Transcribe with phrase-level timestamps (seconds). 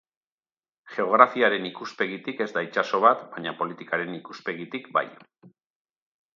[0.93, 5.09] Geografiaren ikuspegitik ez da itsaso bat baina politikaren ikuspegitik bai.